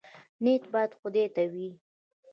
[0.43, 1.69] نیت باید خدای ته وي